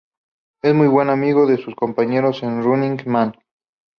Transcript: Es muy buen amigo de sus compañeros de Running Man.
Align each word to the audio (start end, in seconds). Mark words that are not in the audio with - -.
Es 0.63 0.73
muy 0.73 0.87
buen 0.87 1.11
amigo 1.11 1.45
de 1.45 1.57
sus 1.57 1.75
compañeros 1.75 2.41
de 2.41 2.47
Running 2.49 3.03
Man. 3.05 3.35